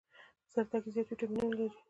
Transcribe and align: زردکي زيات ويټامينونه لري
زردکي 0.53 0.89
زيات 0.93 1.07
ويټامينونه 1.09 1.53
لري 1.57 1.67